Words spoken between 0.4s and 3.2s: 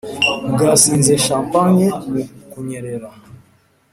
bwasinze champagne mu kunyerera